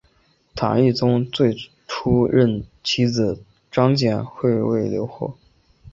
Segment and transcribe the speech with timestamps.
[0.55, 1.55] 唐懿宗最
[1.87, 5.37] 初任其子张简会为留后。